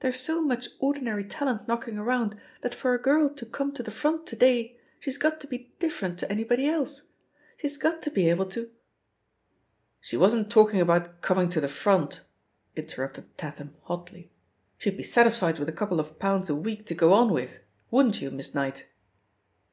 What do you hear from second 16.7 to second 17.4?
to go on